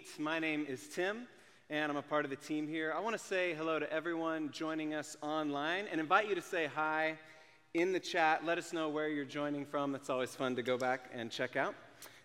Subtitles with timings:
[0.00, 0.18] meet.
[0.18, 1.26] My name is Tim,
[1.68, 2.94] and I'm a part of the team here.
[2.96, 6.70] I want to say hello to everyone joining us online and invite you to say
[6.74, 7.18] hi
[7.74, 8.46] in the chat.
[8.46, 9.92] Let us know where you're joining from.
[9.92, 11.74] That's always fun to go back and check out.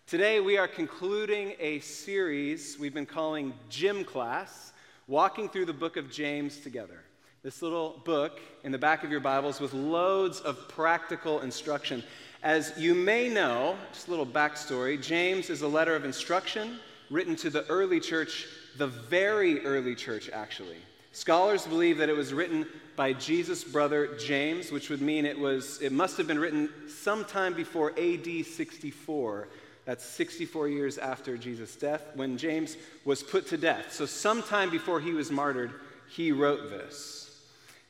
[0.06, 4.72] Today, we are concluding a series we've been calling Gym Class,
[5.06, 7.02] walking through the book of James together.
[7.42, 12.02] This little book in the back of your Bibles with loads of practical instruction.
[12.42, 16.78] As you may know, just a little backstory James is a letter of instruction
[17.10, 20.76] written to the early church, the very early church, actually.
[21.12, 25.80] Scholars believe that it was written by Jesus' brother James, which would mean it, was,
[25.80, 29.48] it must have been written sometime before AD 64.
[29.84, 33.92] That's 64 years after Jesus' death, when James was put to death.
[33.92, 35.72] So, sometime before he was martyred,
[36.08, 37.40] he wrote this.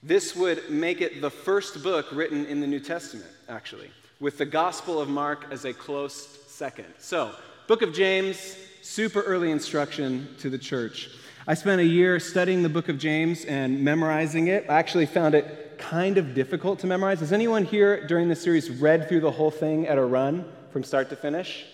[0.02, 4.46] This would make it the first book written in the New Testament, actually, with the
[4.46, 6.86] Gospel of Mark as a close second.
[6.98, 7.34] So,
[7.66, 11.10] Book of James, super early instruction to the church.
[11.48, 14.64] I spent a year studying the book of James and memorizing it.
[14.68, 17.18] I actually found it kind of difficult to memorize.
[17.18, 20.84] Has anyone here during this series read through the whole thing at a run from
[20.84, 21.64] start to finish?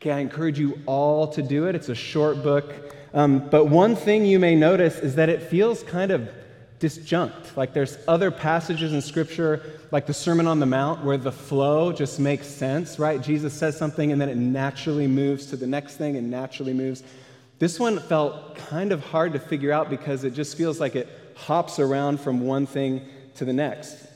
[0.00, 1.74] Okay, I encourage you all to do it.
[1.74, 2.72] It's a short book.
[3.12, 6.30] Um, but one thing you may notice is that it feels kind of
[6.82, 7.56] disjunct.
[7.56, 11.92] Like there's other passages in Scripture, like the Sermon on the Mount, where the flow
[11.92, 13.22] just makes sense, right?
[13.22, 17.04] Jesus says something and then it naturally moves to the next thing and naturally moves.
[17.60, 21.08] This one felt kind of hard to figure out because it just feels like it
[21.36, 24.08] hops around from one thing to the next.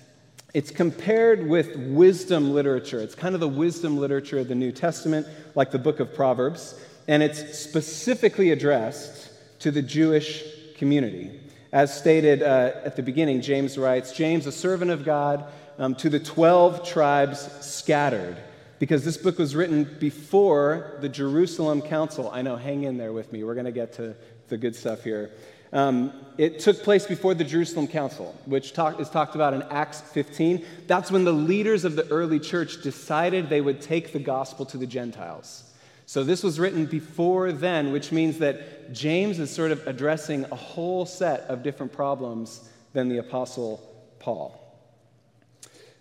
[0.53, 3.01] It's compared with wisdom literature.
[3.01, 6.81] It's kind of the wisdom literature of the New Testament, like the book of Proverbs,
[7.07, 10.43] and it's specifically addressed to the Jewish
[10.77, 11.41] community.
[11.73, 15.45] As stated uh, at the beginning, James writes James, a servant of God,
[15.79, 18.37] um, to the 12 tribes scattered.
[18.79, 22.31] Because this book was written before the Jerusalem Council.
[22.31, 23.43] I know, hang in there with me.
[23.43, 24.15] We're going to get to
[24.49, 25.31] the good stuff here.
[25.73, 30.01] Um, it took place before the Jerusalem Council, which talk, is talked about in Acts
[30.01, 30.65] 15.
[30.87, 34.77] That's when the leaders of the early church decided they would take the gospel to
[34.77, 35.66] the Gentiles.
[36.09, 40.55] So this was written before then, which means that James is sort of addressing a
[40.55, 43.83] whole set of different problems than the Apostle
[44.21, 44.63] Paul.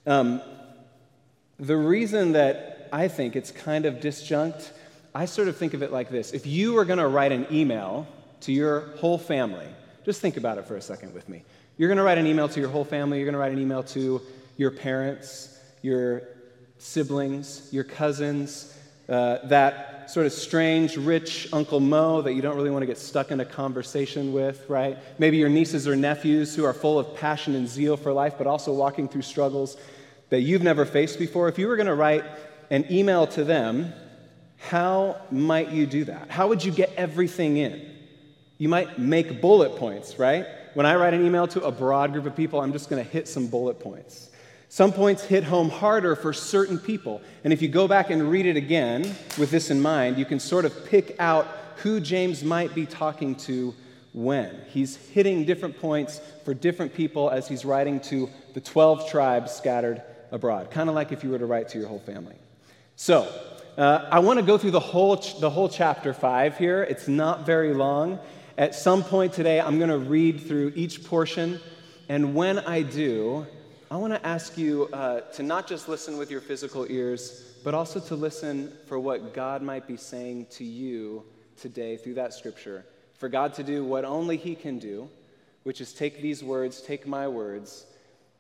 [0.06, 0.42] Um,
[1.58, 4.70] the reason that I think it's kind of disjunct,
[5.16, 6.34] I sort of think of it like this.
[6.34, 8.08] If you were going to write an email
[8.42, 9.68] to your whole family,
[10.06, 11.44] just think about it for a second with me.
[11.78, 13.60] You're going to write an email to your whole family, you're going to write an
[13.60, 14.22] email to
[14.56, 16.22] your parents, your
[16.78, 18.78] siblings, your cousins,
[19.10, 22.98] uh, that sort of strange, rich Uncle Mo that you don't really want to get
[22.98, 24.98] stuck in a conversation with, right?
[25.20, 28.48] Maybe your nieces or nephews who are full of passion and zeal for life, but
[28.48, 29.78] also walking through struggles
[30.30, 31.48] that you've never faced before.
[31.48, 32.24] If you were going to write
[32.70, 33.94] an email to them,
[34.58, 36.30] how might you do that?
[36.30, 37.92] How would you get everything in?
[38.58, 40.46] You might make bullet points, right?
[40.74, 43.10] When I write an email to a broad group of people, I'm just going to
[43.10, 44.30] hit some bullet points.
[44.76, 47.22] Some points hit home harder for certain people.
[47.46, 49.04] And if you go back and read it again
[49.38, 51.48] with this in mind, you can sort of pick out
[51.78, 53.74] who James might be talking to
[54.12, 54.54] when.
[54.68, 60.02] He's hitting different points for different people as he's writing to the 12 tribes scattered
[60.30, 62.36] abroad, kind of like if you were to write to your whole family.
[62.98, 63.32] So,
[63.78, 66.84] uh, I want to go through the whole, ch- the whole chapter 5 here.
[66.84, 68.20] It's not very long.
[68.58, 71.62] At some point today, I'm going to read through each portion.
[72.10, 73.48] And when I do,
[73.92, 77.76] I want to ask you uh, to not just listen with your physical ears, but
[77.76, 81.24] also to listen for what God might be saying to you
[81.56, 82.84] today through that scripture.
[83.14, 85.08] For God to do what only He can do,
[85.64, 87.86] which is take these words, take my words,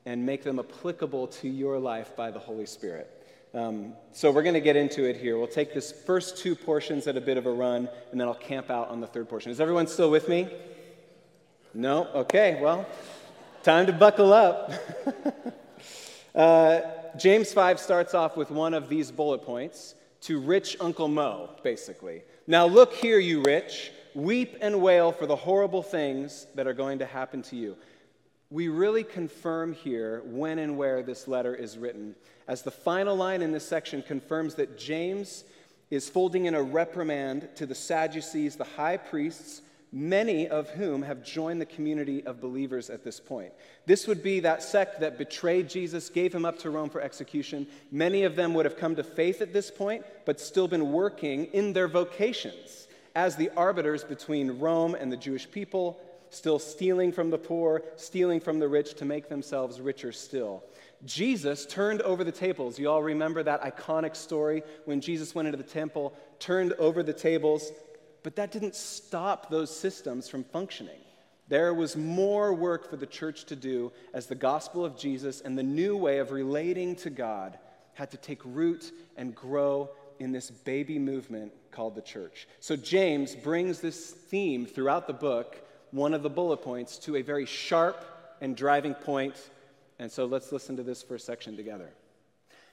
[0.07, 3.11] and make them applicable to your life by the Holy Spirit.
[3.53, 5.37] Um, so we're going to get into it here.
[5.37, 8.33] We'll take this first two portions at a bit of a run, and then I'll
[8.33, 9.51] camp out on the third portion.
[9.51, 10.49] Is everyone still with me?
[11.75, 12.07] No?
[12.15, 12.87] Okay, well.
[13.65, 14.71] Time to buckle up.
[16.35, 16.81] uh,
[17.17, 22.21] James 5 starts off with one of these bullet points to rich Uncle Mo, basically.
[22.45, 23.91] Now, look here, you rich.
[24.13, 27.75] Weep and wail for the horrible things that are going to happen to you.
[28.51, 32.13] We really confirm here when and where this letter is written,
[32.47, 35.43] as the final line in this section confirms that James
[35.89, 39.63] is folding in a reprimand to the Sadducees, the high priests,
[39.95, 43.53] many of whom have joined the community of believers at this point.
[43.85, 47.65] This would be that sect that betrayed Jesus, gave him up to Rome for execution.
[47.91, 51.45] Many of them would have come to faith at this point, but still been working
[51.45, 55.97] in their vocations as the arbiters between Rome and the Jewish people,
[56.29, 60.61] still stealing from the poor, stealing from the rich to make themselves richer still.
[61.05, 62.77] Jesus turned over the tables.
[62.77, 67.13] You all remember that iconic story when Jesus went into the temple, turned over the
[67.13, 67.71] tables,
[68.25, 70.97] But that didn't stop those systems from functioning.
[71.47, 75.55] There was more work for the church to do as the gospel of Jesus and
[75.55, 77.59] the new way of relating to God
[77.93, 82.47] had to take root and grow in this baby movement called the church.
[82.61, 87.21] So James brings this theme throughout the book, one of the bullet points, to a
[87.21, 88.03] very sharp
[88.41, 89.35] and driving point.
[89.99, 91.91] And so let's listen to this first section together.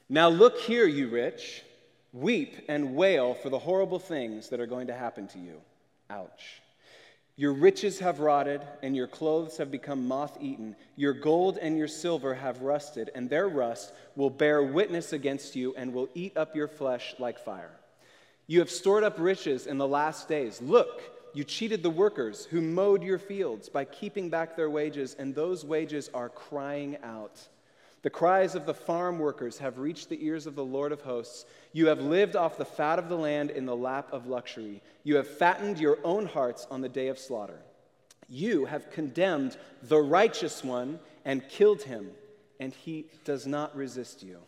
[0.09, 1.63] Now look here, you rich,
[2.13, 5.61] weep and wail for the horrible things that are going to happen to you.
[6.11, 6.61] Ouch.
[7.37, 10.77] Your riches have rotted, and your clothes have become moth eaten.
[10.97, 15.75] Your gold and your silver have rusted, and their rust will bear witness against you
[15.75, 17.73] and will eat up your flesh like fire.
[18.47, 20.61] You have stored up riches in the last days.
[20.61, 21.01] Look,
[21.35, 25.65] you cheated the workers who mowed your fields by keeping back their wages, and those
[25.65, 27.49] wages are crying out.
[28.03, 31.47] The cries of the farm workers have reached the ears of the Lord of hosts.
[31.73, 34.83] You have lived off the fat of the land in the lap of luxury.
[35.05, 37.61] You have fattened your own hearts on the day of slaughter.
[38.29, 42.11] You have condemned the righteous one and killed him,
[42.59, 44.39] and he does not resist you.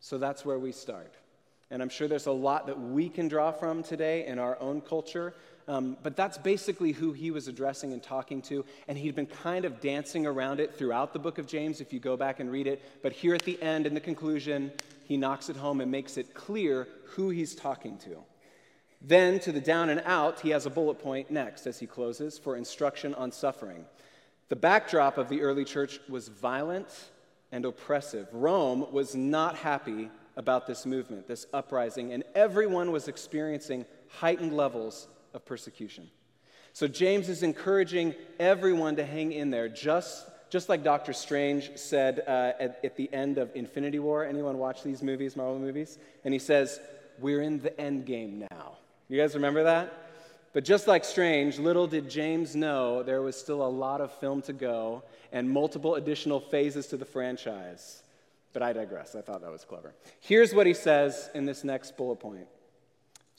[0.00, 1.14] So that's where we start.
[1.70, 4.80] And I'm sure there's a lot that we can draw from today in our own
[4.80, 5.34] culture.
[5.68, 8.64] Um, but that's basically who he was addressing and talking to.
[8.88, 12.00] And he'd been kind of dancing around it throughout the book of James, if you
[12.00, 12.82] go back and read it.
[13.02, 14.72] But here at the end, in the conclusion,
[15.04, 18.16] he knocks it home and makes it clear who he's talking to.
[19.02, 22.38] Then, to the down and out, he has a bullet point next as he closes
[22.38, 23.86] for instruction on suffering.
[24.50, 27.10] The backdrop of the early church was violent
[27.52, 28.28] and oppressive.
[28.32, 35.08] Rome was not happy about this movement, this uprising, and everyone was experiencing heightened levels
[35.34, 36.10] of persecution.
[36.72, 42.22] So James is encouraging everyone to hang in there, just, just like Doctor Strange said
[42.26, 44.24] uh, at, at the end of Infinity War.
[44.24, 45.98] Anyone watch these movies, Marvel movies?
[46.24, 46.80] And he says,
[47.18, 48.78] We're in the end game now.
[49.08, 49.92] You guys remember that?
[50.52, 54.42] But just like Strange, little did James know there was still a lot of film
[54.42, 55.02] to go
[55.32, 58.02] and multiple additional phases to the franchise.
[58.52, 59.14] But I digress.
[59.14, 59.94] I thought that was clever.
[60.20, 62.48] Here's what he says in this next bullet point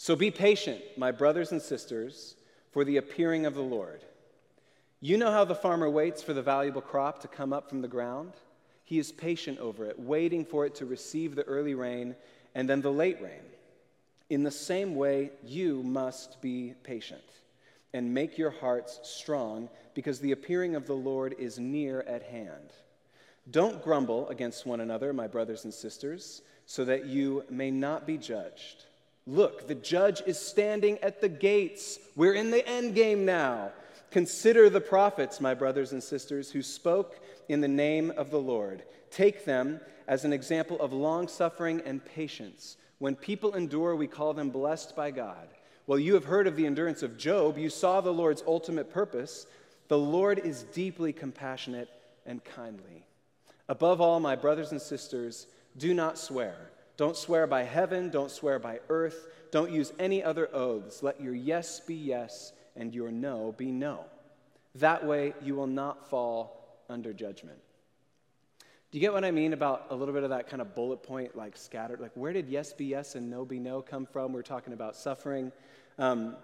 [0.01, 2.33] so be patient, my brothers and sisters,
[2.71, 4.03] for the appearing of the Lord.
[4.99, 7.87] You know how the farmer waits for the valuable crop to come up from the
[7.87, 8.33] ground?
[8.83, 12.15] He is patient over it, waiting for it to receive the early rain
[12.55, 13.43] and then the late rain.
[14.31, 17.21] In the same way, you must be patient
[17.93, 22.73] and make your hearts strong because the appearing of the Lord is near at hand.
[23.51, 28.17] Don't grumble against one another, my brothers and sisters, so that you may not be
[28.17, 28.85] judged.
[29.31, 31.99] Look, the judge is standing at the gates.
[32.17, 33.71] We're in the end game now.
[34.11, 37.17] Consider the prophets, my brothers and sisters, who spoke
[37.47, 38.83] in the name of the Lord.
[39.09, 42.75] Take them as an example of long suffering and patience.
[42.99, 45.47] When people endure, we call them blessed by God.
[45.87, 47.57] Well, you have heard of the endurance of Job.
[47.57, 49.47] You saw the Lord's ultimate purpose.
[49.87, 51.87] The Lord is deeply compassionate
[52.25, 53.05] and kindly.
[53.69, 55.47] Above all, my brothers and sisters,
[55.77, 56.70] do not swear
[57.01, 61.01] don't swear by heaven, don't swear by earth, don't use any other oaths.
[61.01, 64.05] Let your yes be yes and your no be no.
[64.75, 67.57] That way you will not fall under judgment.
[68.91, 71.01] Do you get what I mean about a little bit of that kind of bullet
[71.01, 71.99] point, like scattered?
[71.99, 74.31] Like, where did yes be yes and no be no come from?
[74.31, 75.51] We're talking about suffering.
[75.97, 76.35] Um,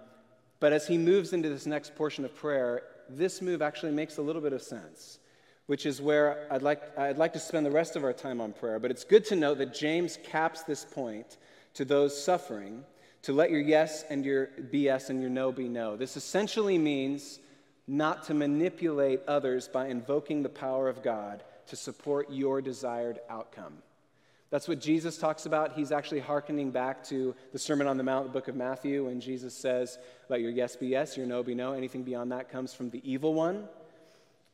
[0.60, 4.24] but as he moves into this next portion of prayer, this move actually makes a
[4.24, 5.20] little bit of sense
[5.68, 8.54] which is where I'd like, I'd like to spend the rest of our time on
[8.54, 8.80] prayer.
[8.80, 11.38] But it's good to know that James caps this point
[11.76, 12.84] to those suffering
[13.24, 15.98] to let your yes and your yes and your no be no.
[15.98, 17.40] This essentially means
[17.88, 23.78] not to manipulate others by invoking the power of God to support your desired outcome.
[24.50, 25.74] That's what Jesus talks about.
[25.74, 29.20] He's actually hearkening back to the Sermon on the Mount, the book of Matthew, when
[29.20, 31.74] Jesus says, Let your yes be yes, your no be no.
[31.74, 33.68] Anything beyond that comes from the evil one.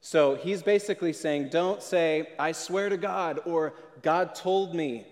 [0.06, 5.08] So he's basically saying, don't say, I swear to God, or God told me.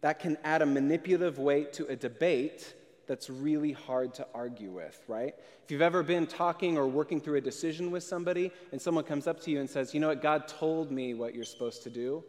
[0.00, 2.74] That can add a manipulative weight to a debate
[3.06, 5.32] that's really hard to argue with, right?
[5.62, 9.28] If you've ever been talking or working through a decision with somebody and someone comes
[9.28, 11.90] up to you and says, You know what, God told me what you're supposed to
[11.90, 12.24] do,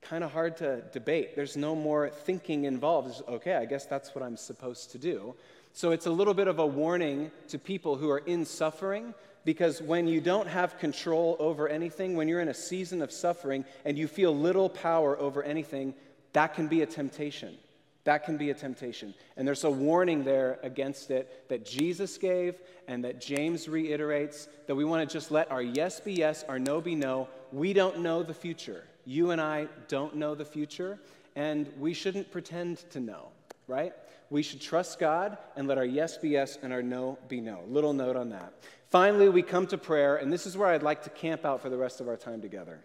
[0.00, 1.36] kind of hard to debate.
[1.36, 3.10] There's no more thinking involved.
[3.10, 5.34] It's, okay, I guess that's what I'm supposed to do.
[5.74, 9.12] So it's a little bit of a warning to people who are in suffering
[9.46, 13.64] because when you don't have control over anything, when you're in a season of suffering
[13.84, 15.94] and you feel little power over anything,
[16.32, 17.56] that can be a temptation.
[18.02, 19.14] That can be a temptation.
[19.36, 24.74] And there's a warning there against it that Jesus gave and that James reiterates that
[24.74, 27.28] we want to just let our yes be yes, our no be no.
[27.52, 28.82] We don't know the future.
[29.04, 30.98] You and I don't know the future,
[31.36, 33.28] and we shouldn't pretend to know,
[33.68, 33.92] right?
[34.30, 37.60] We should trust God and let our yes be yes and our no be no.
[37.68, 38.52] Little note on that.
[38.88, 41.68] Finally, we come to prayer, and this is where I'd like to camp out for
[41.68, 42.80] the rest of our time together.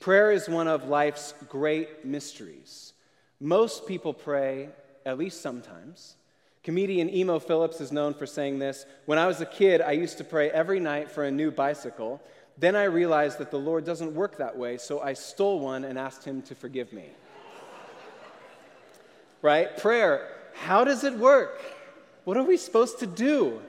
[0.00, 2.92] Prayer is one of life's great mysteries.
[3.40, 4.68] Most people pray
[5.04, 6.16] at least sometimes.
[6.62, 10.18] Comedian Emo Phillips is known for saying this When I was a kid, I used
[10.18, 12.20] to pray every night for a new bicycle.
[12.56, 15.98] Then I realized that the Lord doesn't work that way, so I stole one and
[15.98, 17.06] asked Him to forgive me.
[19.42, 19.76] right?
[19.76, 21.60] Prayer, how does it work?
[22.24, 23.60] What are we supposed to do?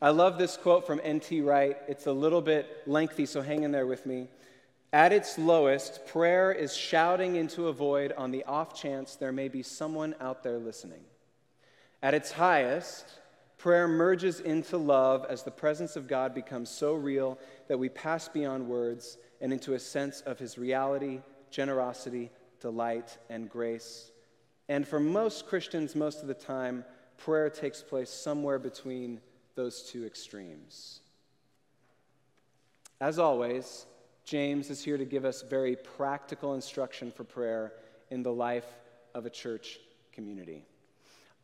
[0.00, 1.42] I love this quote from N.T.
[1.42, 1.76] Wright.
[1.86, 4.28] It's a little bit lengthy, so hang in there with me.
[4.92, 9.48] At its lowest, prayer is shouting into a void on the off chance there may
[9.48, 11.00] be someone out there listening.
[12.02, 13.06] At its highest,
[13.58, 18.28] prayer merges into love as the presence of God becomes so real that we pass
[18.28, 21.20] beyond words and into a sense of his reality,
[21.50, 22.30] generosity,
[22.60, 24.11] delight, and grace.
[24.68, 26.84] And for most Christians, most of the time,
[27.18, 29.20] prayer takes place somewhere between
[29.54, 31.00] those two extremes.
[33.00, 33.86] As always,
[34.24, 37.72] James is here to give us very practical instruction for prayer
[38.10, 38.66] in the life
[39.14, 39.78] of a church
[40.12, 40.64] community.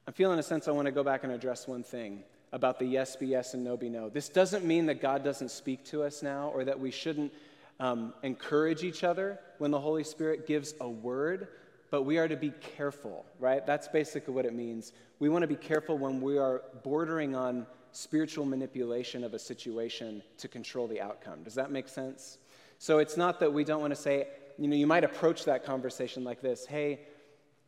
[0.06, 2.22] I'm feeling a sense I want to go back and address one thing
[2.52, 4.08] about the yes be yes and no be no.
[4.08, 7.32] This doesn't mean that God doesn't speak to us now or that we shouldn't
[7.80, 11.48] um, encourage each other when the Holy Spirit gives a word,
[11.90, 13.64] but we are to be careful, right?
[13.66, 14.92] That's basically what it means.
[15.18, 20.22] We want to be careful when we are bordering on spiritual manipulation of a situation
[20.38, 21.42] to control the outcome.
[21.42, 22.38] Does that make sense?
[22.78, 24.28] So it's not that we don't want to say,
[24.58, 27.00] you know, you might approach that conversation like this Hey,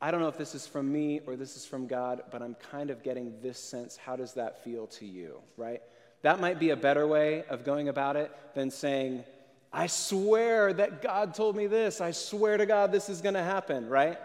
[0.02, 2.54] I don't know if this is from me or this is from God, but I'm
[2.54, 3.96] kind of getting this sense.
[3.96, 5.82] How does that feel to you, right?
[6.22, 9.24] That might be a better way of going about it than saying,
[9.72, 12.00] I swear that God told me this.
[12.00, 14.18] I swear to God this is going to happen, right?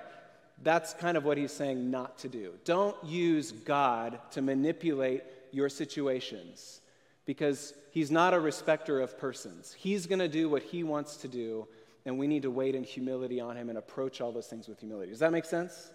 [0.63, 2.53] That's kind of what he's saying not to do.
[2.63, 6.81] Don't use God to manipulate your situations
[7.25, 9.73] because he's not a respecter of persons.
[9.77, 11.67] He's going to do what he wants to do,
[12.05, 14.79] and we need to wait in humility on him and approach all those things with
[14.79, 15.11] humility.
[15.11, 15.91] Does that make sense?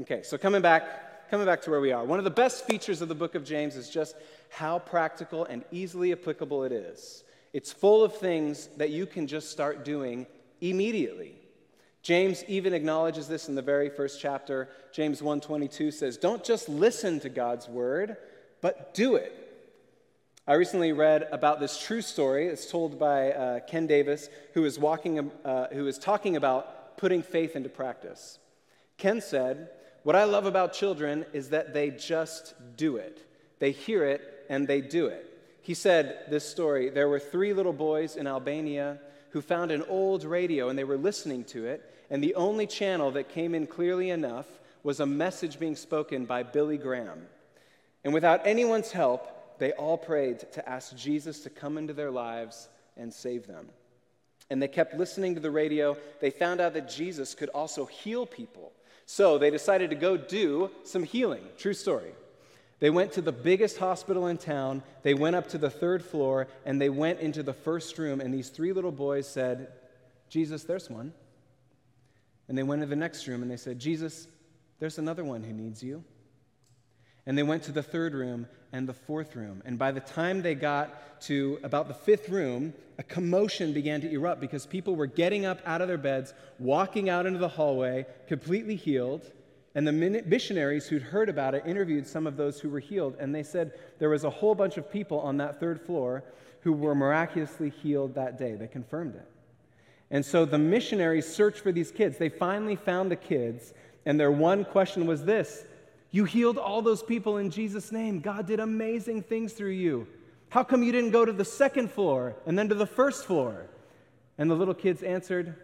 [0.00, 2.04] Okay, so coming back, coming back to where we are.
[2.04, 4.16] One of the best features of the book of James is just
[4.50, 7.24] how practical and easily applicable it is.
[7.52, 10.26] It's full of things that you can just start doing
[10.60, 11.34] immediately.
[12.02, 14.68] James even acknowledges this in the very first chapter.
[14.92, 18.16] James 1:22 says, "Don't just listen to God's word,
[18.60, 19.32] but do it."
[20.44, 22.48] I recently read about this true story.
[22.48, 27.22] It's told by uh, Ken Davis, who is, walking, uh, who is talking about putting
[27.22, 28.40] faith into practice.
[28.98, 29.70] Ken said,
[30.02, 33.24] What I love about children is that they just do it.
[33.60, 35.31] They hear it and they do it.
[35.62, 38.98] He said this story there were three little boys in Albania
[39.30, 43.12] who found an old radio and they were listening to it, and the only channel
[43.12, 44.46] that came in clearly enough
[44.82, 47.26] was a message being spoken by Billy Graham.
[48.04, 52.68] And without anyone's help, they all prayed to ask Jesus to come into their lives
[52.96, 53.68] and save them.
[54.50, 55.96] And they kept listening to the radio.
[56.20, 58.72] They found out that Jesus could also heal people.
[59.06, 61.44] So they decided to go do some healing.
[61.56, 62.12] True story.
[62.82, 64.82] They went to the biggest hospital in town.
[65.04, 68.20] They went up to the third floor and they went into the first room.
[68.20, 69.68] And these three little boys said,
[70.28, 71.12] Jesus, there's one.
[72.48, 74.26] And they went to the next room and they said, Jesus,
[74.80, 76.02] there's another one who needs you.
[77.24, 79.62] And they went to the third room and the fourth room.
[79.64, 84.10] And by the time they got to about the fifth room, a commotion began to
[84.10, 88.06] erupt because people were getting up out of their beds, walking out into the hallway,
[88.26, 89.30] completely healed.
[89.74, 93.16] And the missionaries who'd heard about it interviewed some of those who were healed.
[93.18, 96.24] And they said there was a whole bunch of people on that third floor
[96.60, 98.54] who were miraculously healed that day.
[98.54, 99.26] They confirmed it.
[100.10, 102.18] And so the missionaries searched for these kids.
[102.18, 103.72] They finally found the kids.
[104.04, 105.64] And their one question was this
[106.10, 108.20] you healed all those people in Jesus' name.
[108.20, 110.06] God did amazing things through you.
[110.50, 113.70] How come you didn't go to the second floor and then to the first floor?
[114.36, 115.54] And the little kids answered,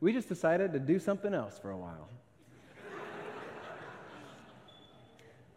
[0.00, 2.08] We just decided to do something else for a while.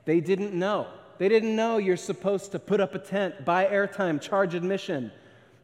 [0.08, 0.88] They didn't know.
[1.18, 5.12] They didn't know you're supposed to put up a tent, buy airtime, charge admission.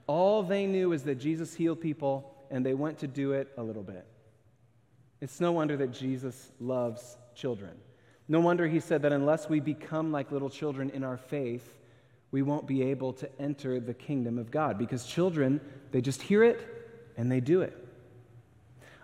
[0.05, 3.63] All they knew is that Jesus healed people, and they went to do it a
[3.63, 4.05] little bit.
[5.21, 7.71] It's no wonder that Jesus loves children.
[8.27, 11.77] No wonder he said that unless we become like little children in our faith,
[12.31, 16.43] we won't be able to enter the kingdom of God because children, they just hear
[16.43, 16.59] it
[17.15, 17.77] and they do it.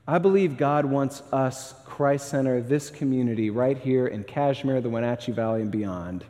[0.09, 5.33] I believe God wants us, Christ Center, this community right here in Cashmere, the Wenatchee
[5.33, 6.25] Valley, and beyond,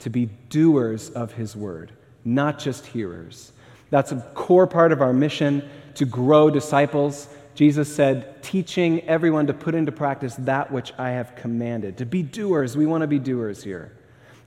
[0.00, 1.92] to be doers of His word,
[2.24, 3.52] not just hearers.
[3.90, 5.62] That's a core part of our mission
[5.94, 11.36] to grow disciples, Jesus said, teaching everyone to put into practice that which I have
[11.36, 11.98] commanded.
[11.98, 13.92] To be doers, we want to be doers here.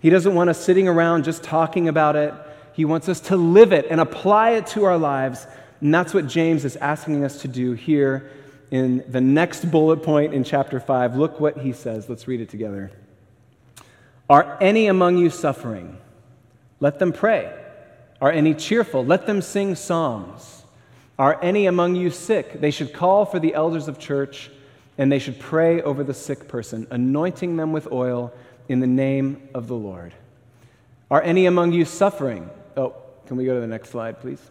[0.01, 2.33] He doesn't want us sitting around just talking about it.
[2.73, 5.47] He wants us to live it and apply it to our lives.
[5.79, 8.29] And that's what James is asking us to do here
[8.73, 11.15] in the next bullet point in chapter 5.
[11.15, 12.09] Look what he says.
[12.09, 12.89] Let's read it together.
[14.27, 15.95] Are any among you suffering?
[16.79, 17.53] Let them pray.
[18.19, 19.05] Are any cheerful?
[19.05, 20.63] Let them sing psalms.
[21.19, 22.61] Are any among you sick?
[22.61, 24.49] They should call for the elders of church
[24.97, 28.33] and they should pray over the sick person, anointing them with oil
[28.69, 30.15] in the name of the Lord.
[31.11, 32.49] Are any among you suffering?
[32.75, 32.95] Oh,
[33.27, 34.41] can we go to the next slide, please?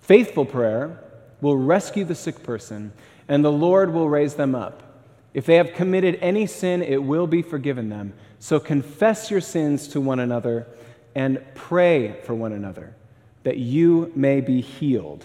[0.00, 1.03] Faithful prayer
[1.40, 2.92] will rescue the sick person,
[3.28, 4.82] and the Lord will raise them up.
[5.34, 8.12] If they have committed any sin, it will be forgiven them.
[8.38, 10.66] So confess your sins to one another
[11.14, 12.94] and pray for one another,
[13.42, 15.24] that you may be healed.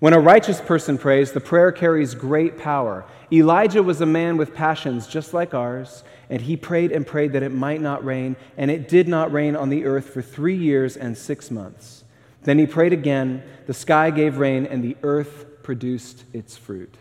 [0.00, 3.06] When a righteous person prays, the prayer carries great power.
[3.32, 7.42] Elijah was a man with passions just like ours, and he prayed and prayed that
[7.42, 10.96] it might not rain, and it did not rain on the earth for three years
[10.96, 12.03] and six months.
[12.44, 16.94] Then he prayed again, the sky gave rain, and the earth produced its fruit.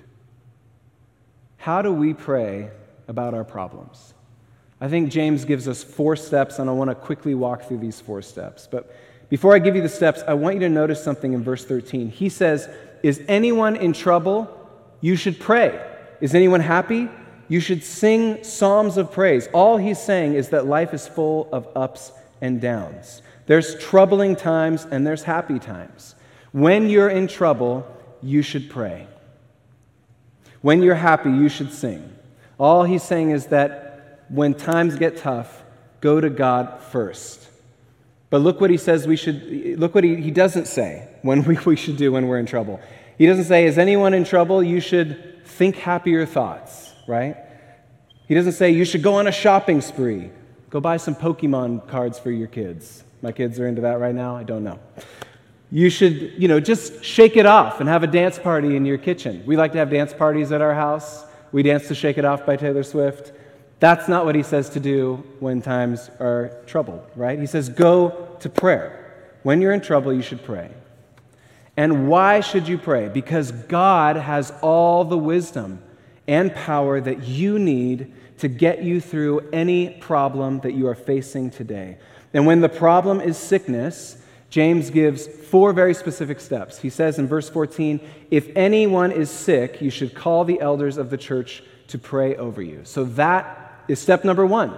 [1.57, 2.71] How do we pray
[3.07, 4.13] about our problems?
[4.81, 8.01] I think James gives us four steps, and I want to quickly walk through these
[8.01, 8.67] four steps.
[8.69, 8.93] But
[9.29, 12.09] before I give you the steps, I want you to notice something in verse 13.
[12.09, 12.69] He says,
[13.01, 14.49] Is anyone in trouble?
[15.01, 15.81] You should pray.
[16.21, 17.09] Is anyone happy?
[17.47, 19.47] You should sing psalms of praise.
[19.53, 23.21] All he's saying is that life is full of ups and downs.
[23.45, 26.15] There's troubling times and there's happy times.
[26.51, 27.85] When you're in trouble,
[28.21, 29.07] you should pray.
[30.61, 32.13] When you're happy, you should sing.
[32.57, 35.63] All he's saying is that when times get tough,
[35.99, 37.49] go to God first.
[38.29, 41.57] But look what he says we should, look what he, he doesn't say when we,
[41.65, 42.79] we should do when we're in trouble.
[43.17, 44.63] He doesn't say, Is anyone in trouble?
[44.63, 47.37] You should think happier thoughts, right?
[48.27, 50.31] He doesn't say, You should go on a shopping spree.
[50.69, 53.03] Go buy some Pokemon cards for your kids.
[53.23, 54.35] My kids are into that right now.
[54.35, 54.79] I don't know.
[55.71, 58.97] You should, you know, just shake it off and have a dance party in your
[58.97, 59.41] kitchen.
[59.45, 61.25] We like to have dance parties at our house.
[61.53, 63.31] We dance to Shake It Off by Taylor Swift.
[63.79, 67.39] That's not what he says to do when times are troubled, right?
[67.39, 69.15] He says, go to prayer.
[69.43, 70.69] When you're in trouble, you should pray.
[71.77, 73.07] And why should you pray?
[73.07, 75.81] Because God has all the wisdom
[76.27, 81.49] and power that you need to get you through any problem that you are facing
[81.49, 81.97] today.
[82.33, 84.17] And when the problem is sickness,
[84.49, 86.79] James gives four very specific steps.
[86.79, 87.99] He says in verse 14,
[88.31, 92.61] If anyone is sick, you should call the elders of the church to pray over
[92.61, 92.81] you.
[92.83, 94.77] So that is step number one.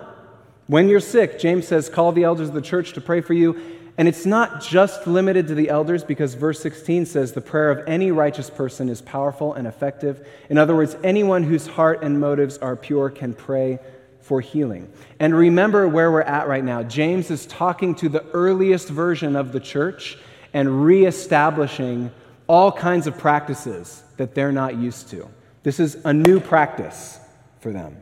[0.68, 3.62] When you're sick, James says, call the elders of the church to pray for you.
[3.98, 7.88] And it's not just limited to the elders because verse 16 says the prayer of
[7.88, 10.28] any righteous person is powerful and effective.
[10.50, 13.80] In other words, anyone whose heart and motives are pure can pray
[14.26, 14.92] for healing.
[15.20, 16.82] And remember where we're at right now.
[16.82, 20.18] James is talking to the earliest version of the church
[20.52, 22.10] and reestablishing
[22.48, 25.30] all kinds of practices that they're not used to.
[25.62, 27.20] This is a new practice
[27.60, 28.02] for them.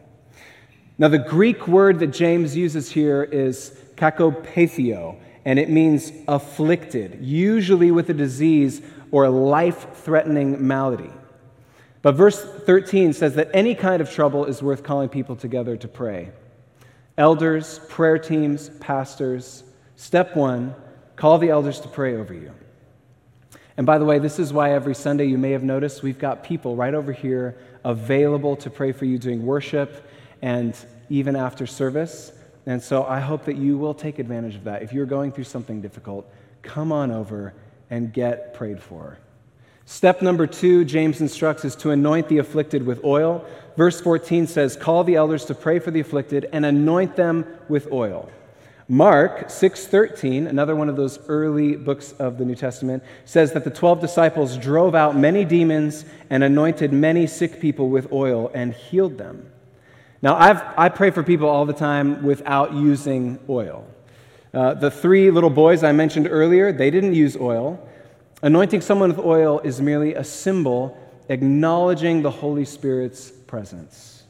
[0.98, 7.92] Now, the Greek word that James uses here is kakopathio, and it means afflicted, usually
[7.92, 8.82] with a disease
[9.12, 11.12] or a life threatening malady.
[12.04, 15.88] But verse 13 says that any kind of trouble is worth calling people together to
[15.88, 16.32] pray.
[17.18, 19.64] Elders, prayer teams, pastors.
[19.96, 20.76] Step one
[21.16, 22.52] call the elders to pray over you.
[23.78, 26.44] And by the way, this is why every Sunday you may have noticed we've got
[26.44, 30.08] people right over here available to pray for you during worship
[30.42, 30.76] and
[31.10, 32.34] even after service.
[32.66, 34.84] And so I hope that you will take advantage of that.
[34.84, 36.30] If you're going through something difficult,
[36.62, 37.54] come on over
[37.90, 39.18] and get prayed for.
[39.86, 43.46] Step number two, James instructs, is to anoint the afflicted with oil.
[43.76, 47.92] Verse 14 says, Call the elders to pray for the afflicted and anoint them with
[47.92, 48.30] oil.
[48.90, 53.70] Mark 6:13, another one of those early books of the New Testament, says that the
[53.70, 59.18] 12 disciples drove out many demons and anointed many sick people with oil and healed
[59.18, 59.50] them.
[60.22, 63.86] Now, I've, i pray for people all the time without using oil.
[64.54, 67.80] Uh, the three little boys I mentioned earlier, they didn't use oil.
[68.44, 70.98] Anointing someone with oil is merely a symbol
[71.30, 74.24] acknowledging the Holy Spirit's presence.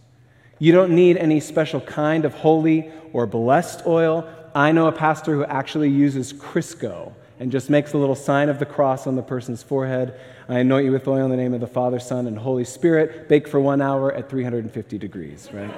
[0.60, 4.30] You don't need any special kind of holy or blessed oil.
[4.54, 8.60] I know a pastor who actually uses Crisco and just makes a little sign of
[8.60, 10.19] the cross on the person's forehead.
[10.47, 13.28] I anoint you with oil in the name of the Father, Son, and Holy Spirit.
[13.28, 15.73] Bake for one hour at 350 degrees, right?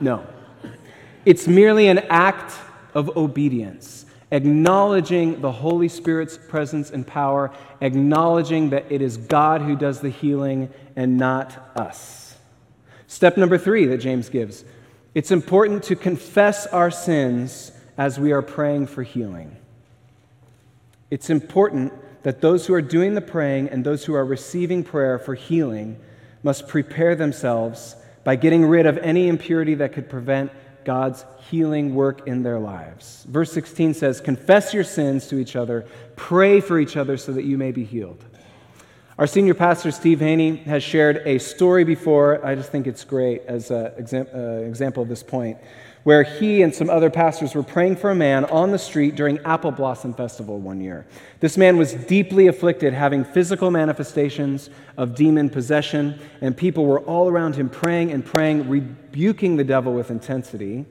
[0.00, 0.24] no.
[1.24, 2.54] It's merely an act
[2.94, 4.06] of obedience.
[4.32, 10.08] Acknowledging the Holy Spirit's presence and power, acknowledging that it is God who does the
[10.08, 12.34] healing and not us.
[13.06, 14.64] Step number three that James gives
[15.14, 19.54] it's important to confess our sins as we are praying for healing.
[21.10, 21.92] It's important
[22.22, 25.98] that those who are doing the praying and those who are receiving prayer for healing
[26.42, 30.50] must prepare themselves by getting rid of any impurity that could prevent
[30.84, 33.24] God's healing work in their lives.
[33.28, 37.44] Verse 16 says, Confess your sins to each other, pray for each other so that
[37.44, 38.24] you may be healed.
[39.18, 42.44] Our senior pastor, Steve Haney, has shared a story before.
[42.44, 45.58] I just think it's great as an exam- uh, example of this point,
[46.04, 49.38] where he and some other pastors were praying for a man on the street during
[49.40, 51.06] Apple Blossom Festival one year.
[51.40, 57.28] This man was deeply afflicted, having physical manifestations of demon possession, and people were all
[57.28, 60.86] around him praying and praying, rebuking the devil with intensity.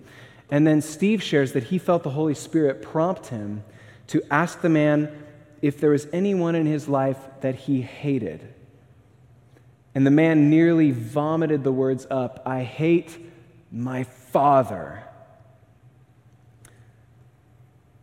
[0.49, 3.63] And then Steve shares that he felt the Holy Spirit prompt him
[4.07, 5.23] to ask the man
[5.61, 8.53] if there was anyone in his life that he hated.
[9.93, 13.17] And the man nearly vomited the words up I hate
[13.71, 15.03] my father.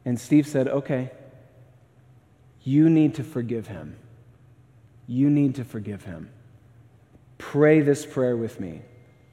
[0.05, 1.11] And Steve said, Okay,
[2.63, 3.97] you need to forgive him.
[5.07, 6.31] You need to forgive him.
[7.39, 8.83] Pray this prayer with me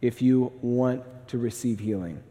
[0.02, 2.22] if you want to receive healing.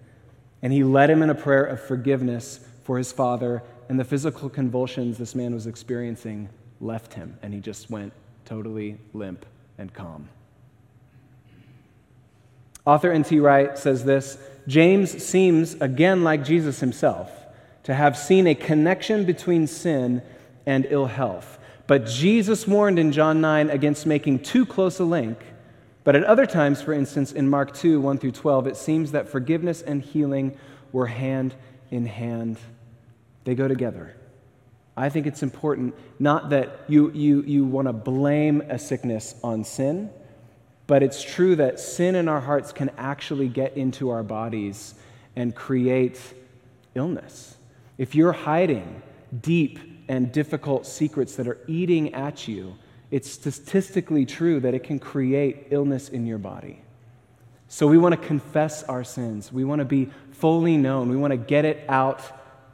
[0.63, 4.49] And he led him in a prayer of forgiveness for his father, and the physical
[4.49, 6.49] convulsions this man was experiencing
[6.81, 8.13] left him, and he just went
[8.45, 9.45] totally limp
[9.79, 10.29] and calm.
[12.87, 13.41] Author N.T.
[13.41, 17.31] Wright says this James seems, again like Jesus himself,
[17.85, 20.23] to have seen a connection between sin
[20.67, 21.59] and ill health.
[21.87, 25.39] But Jesus warned in John 9 against making too close a link.
[26.03, 29.29] But at other times, for instance, in Mark 2 1 through 12, it seems that
[29.29, 30.57] forgiveness and healing
[30.93, 31.55] were hand
[31.91, 32.59] in hand,
[33.45, 34.15] they go together.
[34.97, 39.65] I think it's important not that you, you, you want to blame a sickness on
[39.65, 40.11] sin,
[40.87, 44.95] but it's true that sin in our hearts can actually get into our bodies
[45.37, 46.21] and create
[46.95, 47.57] illness.
[47.97, 49.03] If you're hiding
[49.41, 52.77] deep and difficult secrets that are eating at you,
[53.11, 56.83] it's statistically true that it can create illness in your body.
[57.69, 59.53] So we want to confess our sins.
[59.53, 61.09] We want to be fully known.
[61.09, 62.23] We want to get it out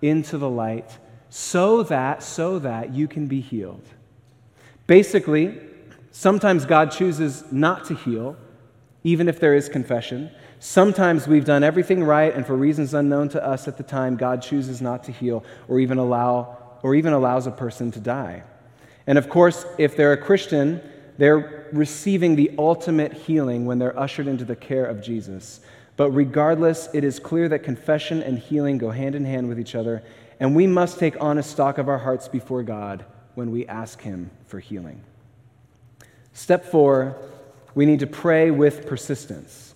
[0.02, 3.84] into the light so that so that you can be healed.
[4.86, 5.58] Basically,
[6.10, 8.36] sometimes God chooses not to heal
[9.02, 10.30] even if there is confession.
[10.58, 14.42] Sometimes we've done everything right and for reasons unknown to us at the time God
[14.42, 18.42] chooses not to heal or even allow or even allows a person to die.
[19.06, 20.80] And of course, if they're a Christian,
[21.18, 25.60] they're receiving the ultimate healing when they're ushered into the care of Jesus.
[25.96, 29.74] But regardless, it is clear that confession and healing go hand in hand with each
[29.74, 30.02] other,
[30.38, 34.30] and we must take honest stock of our hearts before God when we ask Him
[34.46, 35.02] for healing.
[36.32, 37.16] Step four,
[37.74, 39.74] we need to pray with persistence.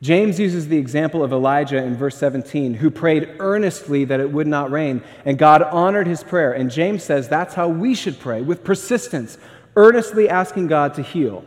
[0.00, 4.46] James uses the example of Elijah in verse 17, who prayed earnestly that it would
[4.46, 6.52] not rain, and God honored his prayer.
[6.52, 9.38] And James says that's how we should pray, with persistence,
[9.74, 11.44] earnestly asking God to heal.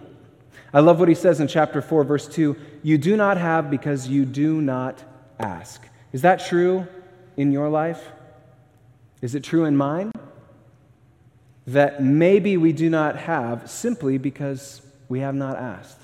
[0.74, 4.08] I love what he says in chapter 4, verse 2 You do not have because
[4.08, 5.02] you do not
[5.40, 5.82] ask.
[6.12, 6.86] Is that true
[7.38, 8.06] in your life?
[9.22, 10.12] Is it true in mine?
[11.68, 16.00] That maybe we do not have simply because we have not asked.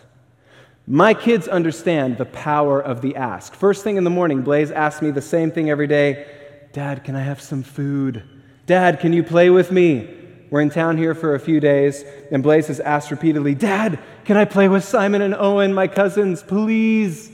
[0.85, 3.53] My kids understand the power of the ask.
[3.53, 6.27] First thing in the morning, Blaze asks me the same thing every day
[6.73, 8.23] Dad, can I have some food?
[8.67, 10.07] Dad, can you play with me?
[10.49, 14.37] We're in town here for a few days, and Blaze has asked repeatedly, Dad, can
[14.37, 17.31] I play with Simon and Owen, my cousins, please?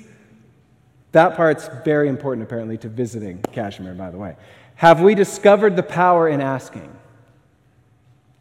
[1.12, 4.36] That part's very important, apparently, to visiting Cashmere, by the way.
[4.76, 6.96] Have we discovered the power in asking?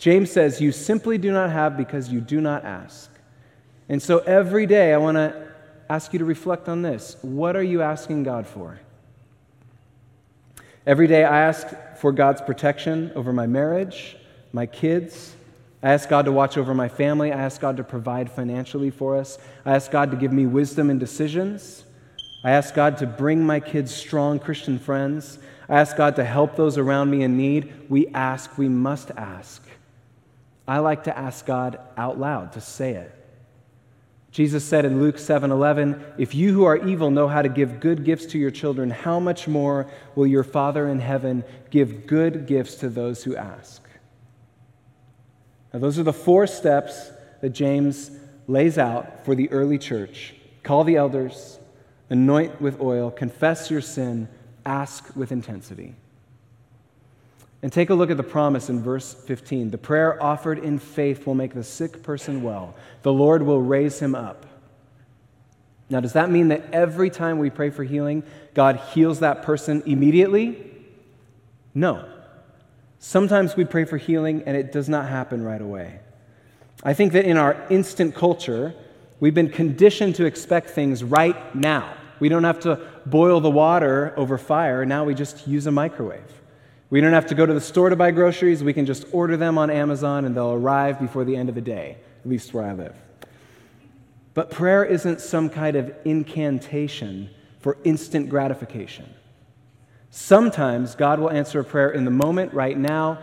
[0.02, 3.08] James says, You simply do not have because you do not ask.
[3.88, 5.46] And so every day, I want to
[5.88, 7.16] ask you to reflect on this.
[7.22, 8.80] What are you asking God for?
[10.84, 14.16] Every day, I ask for God's protection over my marriage,
[14.52, 15.36] my kids.
[15.84, 17.30] I ask God to watch over my family.
[17.30, 19.38] I ask God to provide financially for us.
[19.64, 21.84] I ask God to give me wisdom in decisions.
[22.42, 25.38] I ask God to bring my kids strong Christian friends.
[25.68, 27.72] I ask God to help those around me in need.
[27.88, 29.62] We ask, we must ask.
[30.66, 33.12] I like to ask God out loud, to say it.
[34.30, 38.02] Jesus said in Luke 7:11, "If you who are evil know how to give good
[38.02, 42.76] gifts to your children, how much more will your Father in heaven give good gifts
[42.76, 43.82] to those who ask?"
[45.72, 48.10] Now those are the four steps that James
[48.48, 50.34] lays out for the early church.
[50.62, 51.58] Call the elders,
[52.08, 54.28] anoint with oil, confess your sin,
[54.64, 55.96] ask with intensity.
[57.62, 59.70] And take a look at the promise in verse 15.
[59.70, 62.74] The prayer offered in faith will make the sick person well.
[63.02, 64.46] The Lord will raise him up.
[65.88, 69.82] Now, does that mean that every time we pray for healing, God heals that person
[69.86, 70.72] immediately?
[71.74, 72.08] No.
[72.98, 76.00] Sometimes we pray for healing and it does not happen right away.
[76.82, 78.74] I think that in our instant culture,
[79.20, 81.94] we've been conditioned to expect things right now.
[82.18, 86.41] We don't have to boil the water over fire, now we just use a microwave.
[86.92, 88.62] We don't have to go to the store to buy groceries.
[88.62, 91.62] We can just order them on Amazon and they'll arrive before the end of the
[91.62, 92.94] day, at least where I live.
[94.34, 99.08] But prayer isn't some kind of incantation for instant gratification.
[100.10, 103.20] Sometimes God will answer a prayer in the moment, right now,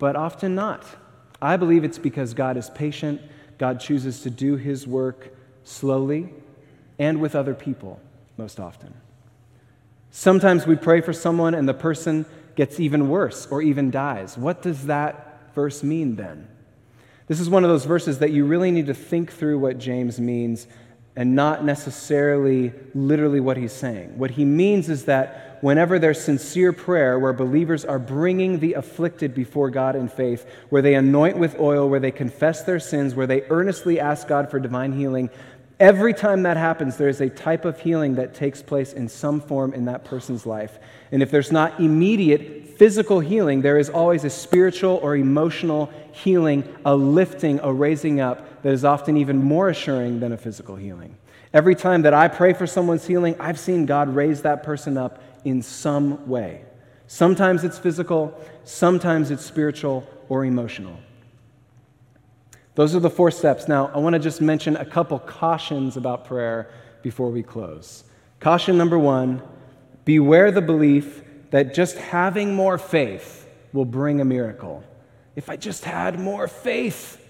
[0.00, 0.84] but often not.
[1.40, 3.20] I believe it's because God is patient.
[3.56, 6.30] God chooses to do his work slowly
[6.98, 8.00] and with other people
[8.36, 8.92] most often.
[10.10, 14.36] Sometimes we pray for someone and the person gets even worse or even dies.
[14.36, 16.48] What does that verse mean then?
[17.28, 20.20] This is one of those verses that you really need to think through what James
[20.20, 20.66] means
[21.16, 24.18] and not necessarily literally what he's saying.
[24.18, 29.34] What he means is that whenever there's sincere prayer, where believers are bringing the afflicted
[29.34, 33.26] before God in faith, where they anoint with oil, where they confess their sins, where
[33.26, 35.30] they earnestly ask God for divine healing,
[35.78, 39.40] every time that happens, there is a type of healing that takes place in some
[39.40, 40.78] form in that person's life.
[41.12, 46.64] And if there's not immediate physical healing, there is always a spiritual or emotional healing,
[46.84, 51.16] a lifting, a raising up that is often even more assuring than a physical healing.
[51.52, 55.22] Every time that I pray for someone's healing, I've seen God raise that person up
[55.44, 56.64] in some way.
[57.06, 60.98] Sometimes it's physical, sometimes it's spiritual or emotional.
[62.76, 63.68] Those are the four steps.
[63.68, 66.70] Now, I want to just mention a couple cautions about prayer
[67.02, 68.04] before we close.
[68.38, 69.42] Caution number one
[70.04, 74.84] beware the belief that just having more faith will bring a miracle.
[75.34, 77.22] If I just had more faith.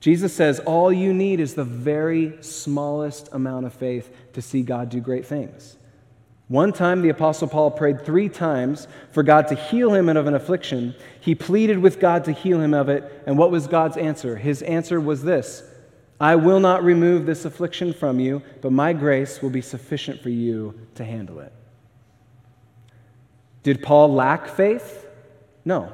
[0.00, 4.88] Jesus says all you need is the very smallest amount of faith to see God
[4.88, 5.76] do great things.
[6.48, 10.34] One time, the Apostle Paul prayed three times for God to heal him of an
[10.34, 10.94] affliction.
[11.20, 13.22] He pleaded with God to heal him of it.
[13.26, 14.36] And what was God's answer?
[14.36, 15.62] His answer was this
[16.20, 20.30] I will not remove this affliction from you, but my grace will be sufficient for
[20.30, 21.52] you to handle it.
[23.62, 25.06] Did Paul lack faith?
[25.64, 25.92] No.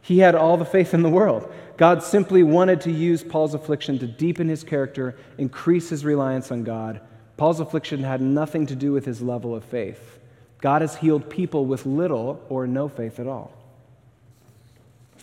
[0.00, 1.52] He had all the faith in the world.
[1.76, 6.64] God simply wanted to use Paul's affliction to deepen his character, increase his reliance on
[6.64, 7.00] God.
[7.36, 10.18] Paul's affliction had nothing to do with his level of faith.
[10.60, 13.52] God has healed people with little or no faith at all.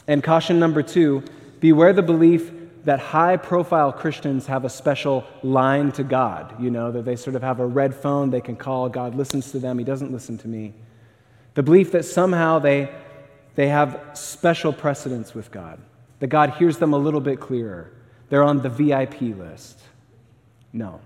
[0.07, 1.23] And caution number two
[1.59, 2.51] beware the belief
[2.85, 6.61] that high profile Christians have a special line to God.
[6.61, 8.89] You know, that they sort of have a red phone they can call.
[8.89, 10.73] God listens to them, He doesn't listen to me.
[11.53, 12.89] The belief that somehow they,
[13.55, 15.79] they have special precedence with God,
[16.19, 17.91] that God hears them a little bit clearer.
[18.29, 19.79] They're on the VIP list.
[20.71, 21.01] No.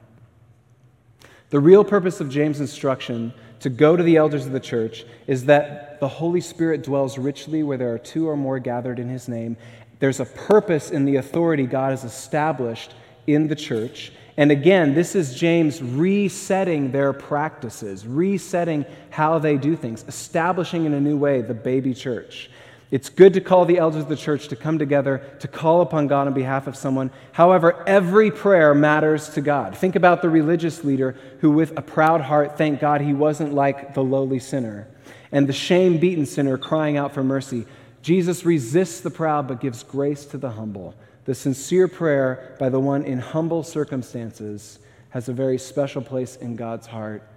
[1.54, 5.46] The real purpose of James' instruction to go to the elders of the church is
[5.46, 9.28] that the Holy Spirit dwells richly where there are two or more gathered in his
[9.28, 9.56] name.
[10.00, 12.96] There's a purpose in the authority God has established
[13.28, 19.76] in the church, and again, this is James resetting their practices, resetting how they do
[19.76, 22.50] things, establishing in a new way the baby church.
[22.94, 26.06] It's good to call the elders of the church to come together to call upon
[26.06, 27.10] God on behalf of someone.
[27.32, 29.76] However, every prayer matters to God.
[29.76, 33.96] Think about the religious leader who, with a proud heart, thanked God he wasn't like
[33.96, 34.88] the lowly sinner,
[35.32, 37.66] and the shame beaten sinner crying out for mercy.
[38.04, 40.94] Jesus resists the proud but gives grace to the humble.
[41.26, 44.78] The sincere prayer by the one in humble circumstances
[45.10, 47.28] has a very special place in God's heart,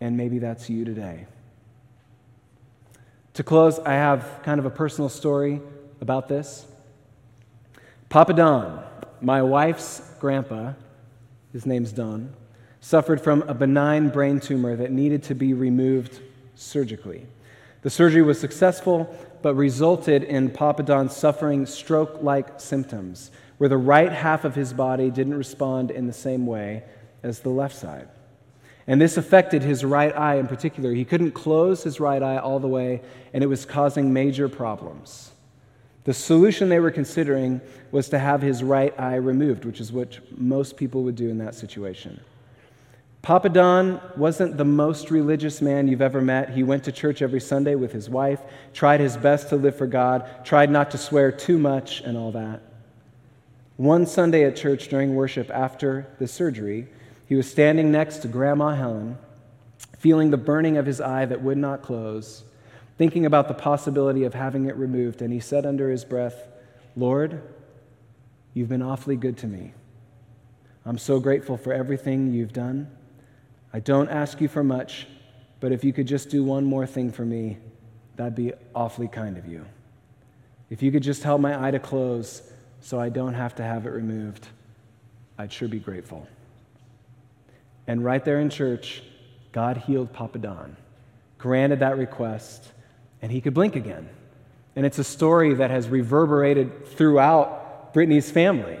[0.00, 1.26] and maybe that's you today.
[3.34, 5.60] To close, I have kind of a personal story
[6.00, 6.66] about this.
[8.10, 8.84] Papa Don,
[9.22, 10.74] my wife's grandpa,
[11.52, 12.34] his name's Don,
[12.80, 16.20] suffered from a benign brain tumor that needed to be removed
[16.56, 17.26] surgically.
[17.80, 23.78] The surgery was successful, but resulted in Papa Don suffering stroke like symptoms, where the
[23.78, 26.82] right half of his body didn't respond in the same way
[27.22, 28.08] as the left side.
[28.86, 30.92] And this affected his right eye in particular.
[30.92, 33.00] He couldn't close his right eye all the way,
[33.32, 35.30] and it was causing major problems.
[36.04, 37.60] The solution they were considering
[37.92, 41.38] was to have his right eye removed, which is what most people would do in
[41.38, 42.20] that situation.
[43.22, 46.50] Papa Don wasn't the most religious man you've ever met.
[46.50, 48.40] He went to church every Sunday with his wife,
[48.74, 52.32] tried his best to live for God, tried not to swear too much, and all
[52.32, 52.62] that.
[53.76, 56.88] One Sunday at church during worship after the surgery,
[57.32, 59.16] he was standing next to Grandma Helen,
[59.96, 62.44] feeling the burning of his eye that would not close.
[62.98, 66.46] thinking about the possibility of having it removed, and he said under his breath,
[66.94, 67.42] Lord,
[68.52, 69.72] you've been awfully good to me.
[70.84, 72.90] I'm so grateful for everything you've done.
[73.72, 75.06] I don't ask you for much,
[75.58, 77.56] but if you could just do one more thing for me,
[78.16, 79.64] that'd be awfully kind of you.
[80.68, 82.42] If you could just help my eye to close
[82.82, 84.48] so I don't have to have it removed,
[85.38, 86.28] I'd sure be grateful.
[87.86, 89.02] And right there in church,
[89.52, 90.76] God healed Papa Don,
[91.38, 92.72] granted that request,
[93.20, 94.08] and he could blink again.
[94.74, 98.78] And it's a story that has reverberated throughout Brittany's family.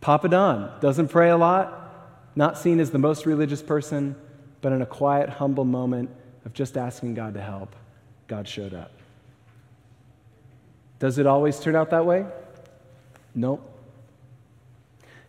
[0.00, 4.16] Papa Don doesn't pray a lot, not seen as the most religious person,
[4.60, 6.10] but in a quiet, humble moment
[6.44, 7.74] of just asking God to help,
[8.28, 8.90] God showed up.
[10.98, 12.24] Does it always turn out that way?
[13.34, 13.70] Nope.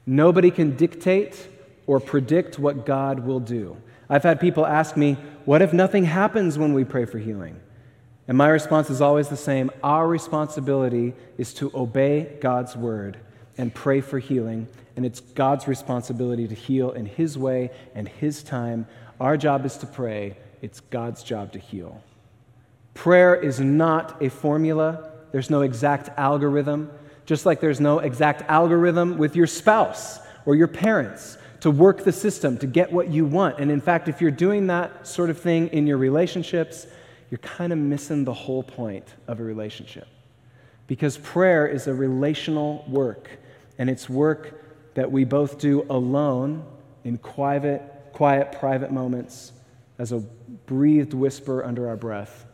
[0.06, 1.50] Nobody can dictate
[1.88, 3.78] or predict what God will do.
[4.10, 7.60] I've had people ask me, What if nothing happens when we pray for healing?
[8.28, 13.18] And my response is always the same Our responsibility is to obey God's word
[13.58, 14.68] and pray for healing.
[14.96, 18.88] And it's God's responsibility to heal in His way and His time.
[19.20, 22.02] Our job is to pray, it's God's job to heal.
[22.94, 26.90] Prayer is not a formula, there's no exact algorithm,
[27.26, 32.12] just like there's no exact algorithm with your spouse or your parents to work the
[32.12, 33.58] system to get what you want.
[33.58, 36.86] And in fact, if you're doing that sort of thing in your relationships,
[37.32, 40.08] you're kind of missing the whole point of a relationship.
[40.86, 43.32] Because prayer is a relational work,
[43.80, 46.64] and it's work that we both do alone
[47.04, 47.82] in quiet,
[48.14, 49.52] quiet private moments
[49.98, 50.20] as a
[50.68, 52.46] breathed whisper under our breath,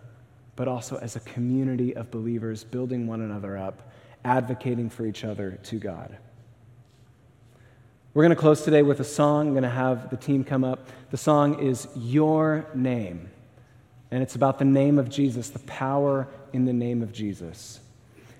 [0.55, 3.91] but also as a community of believers building one another up,
[4.23, 6.17] advocating for each other to God.
[8.13, 9.47] We're going to close today with a song.
[9.47, 10.89] I'm going to have the team come up.
[11.11, 13.29] The song is Your Name,
[14.11, 17.79] and it's about the name of Jesus, the power in the name of Jesus.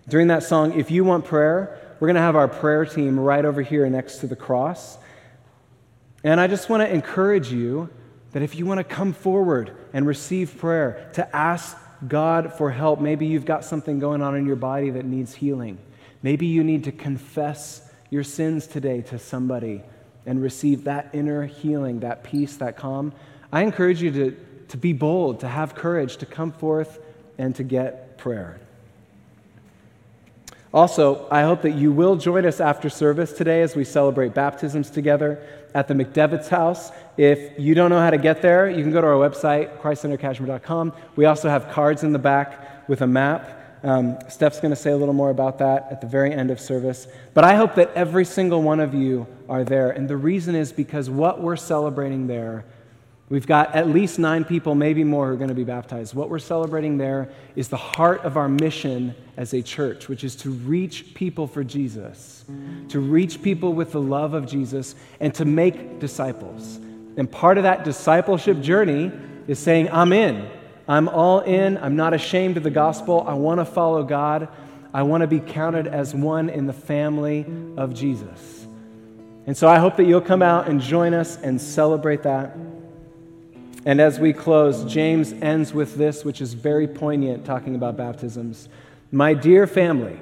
[0.10, 3.46] During that song, if you want prayer, we're going to have our prayer team right
[3.46, 4.98] over here next to the cross.
[6.22, 7.90] And I just want to encourage you
[8.34, 11.78] that if you want to come forward and receive prayer, to ask
[12.10, 15.78] God for help, maybe you've got something going on in your body that needs healing.
[16.22, 19.82] Maybe you need to confess your sins today to somebody
[20.28, 23.14] and receive that inner healing, that peace, that calm.
[23.52, 27.00] I encourage you to, to be bold, to have courage, to come forth
[27.40, 28.60] and to get prayer.
[30.74, 34.90] Also, I hope that you will join us after service today as we celebrate baptisms
[34.90, 35.42] together
[35.74, 36.92] at the McDevitt's house.
[37.18, 40.94] If you don't know how to get there, you can go to our website, christcentercashmere.com.
[41.16, 43.61] We also have cards in the back with a map.
[43.84, 46.60] Um, Steph's going to say a little more about that at the very end of
[46.60, 47.08] service.
[47.34, 49.90] But I hope that every single one of you are there.
[49.90, 52.66] And the reason is because what we're celebrating there
[53.32, 56.14] We've got at least nine people, maybe more, who are going to be baptized.
[56.14, 60.36] What we're celebrating there is the heart of our mission as a church, which is
[60.38, 62.44] to reach people for Jesus,
[62.90, 66.82] to reach people with the love of Jesus, and to make disciples.
[67.16, 69.14] And part of that discipleship journey
[69.48, 70.50] is saying, I'm in.
[70.88, 71.78] I'm all in.
[71.78, 73.24] I'm not ashamed of the gospel.
[73.28, 74.50] I want to follow God.
[74.94, 77.46] I want to be counted as one in the family
[77.78, 78.68] of Jesus.
[79.46, 82.56] And so I hope that you'll come out and join us and celebrate that.
[83.86, 88.70] And as we close, James ends with this, which is very poignant, talking about baptisms.
[89.12, 90.20] My dear family,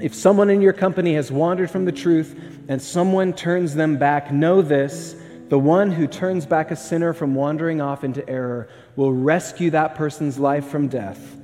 [0.00, 2.38] if someone in your company has wandered from the truth
[2.68, 5.19] and someone turns them back, know this
[5.50, 9.96] the one who turns back a sinner from wandering off into error will rescue that
[9.96, 11.36] person's life from death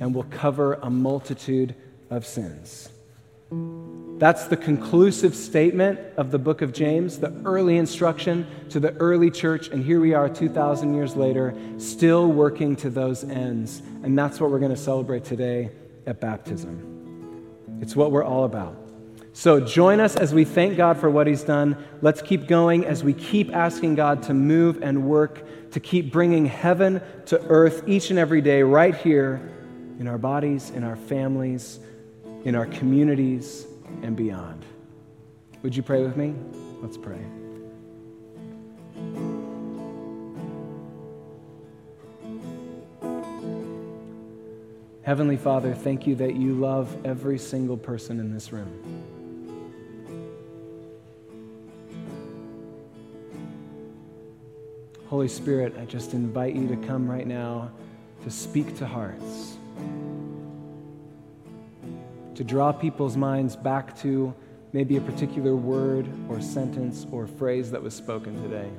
[0.00, 1.74] and will cover a multitude
[2.08, 2.88] of sins.
[4.18, 9.30] That's the conclusive statement of the book of James, the early instruction to the early
[9.30, 9.68] church.
[9.68, 13.82] And here we are 2,000 years later, still working to those ends.
[14.02, 15.70] And that's what we're going to celebrate today
[16.06, 17.78] at baptism.
[17.82, 18.79] It's what we're all about.
[19.32, 21.76] So join us as we thank God for what He's done.
[22.02, 26.46] Let's keep going as we keep asking God to move and work, to keep bringing
[26.46, 29.40] heaven to earth each and every day, right here
[29.98, 31.78] in our bodies, in our families,
[32.44, 33.66] in our communities
[34.02, 34.64] and beyond.
[35.62, 36.34] Would you pray with me?
[36.80, 37.20] Let's pray.
[45.02, 49.09] Heavenly Father, thank you that you love every single person in this room.
[55.10, 57.72] Holy Spirit, I just invite you to come right now
[58.22, 59.56] to speak to hearts,
[62.36, 64.32] to draw people's minds back to
[64.72, 68.70] maybe a particular word or sentence or phrase that was spoken today.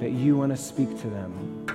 [0.00, 1.66] That you want to speak to them.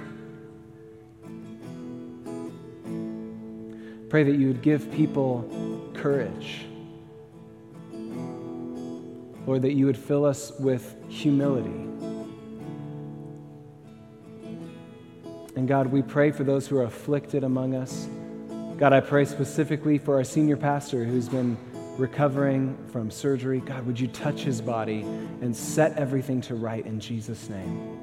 [4.09, 5.49] Pray that you would give people
[5.93, 6.65] courage
[9.45, 11.69] Lord, that you would fill us with humility.
[15.55, 18.07] And God, we pray for those who are afflicted among us.
[18.77, 21.57] God, I pray specifically for our senior pastor who's been
[21.97, 23.61] recovering from surgery.
[23.61, 25.01] God, would you touch his body
[25.41, 27.99] and set everything to right in Jesus' name?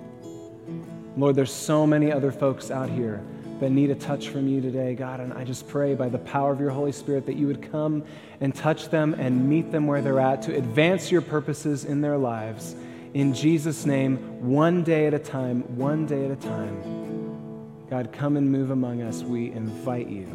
[1.16, 3.22] Lord, there's so many other folks out here
[3.62, 6.50] that need a touch from you today, God, and I just pray by the power
[6.50, 8.04] of your Holy Spirit that you would come
[8.40, 12.18] and touch them and meet them where they're at to advance your purposes in their
[12.18, 12.74] lives.
[13.14, 17.86] In Jesus' name, one day at a time, one day at a time.
[17.88, 19.22] God, come and move among us.
[19.22, 20.26] We invite you.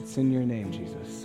[0.00, 1.24] It's in your name, Jesus.